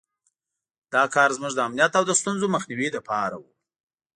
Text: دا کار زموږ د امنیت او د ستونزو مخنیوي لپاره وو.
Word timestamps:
دا 0.93 1.03
کار 1.15 1.29
زموږ 1.37 1.53
د 1.55 1.59
امنیت 1.67 1.91
او 1.99 2.03
د 2.07 2.11
ستونزو 2.19 2.45
مخنیوي 2.55 2.89
لپاره 2.97 3.35
وو. 3.41 3.51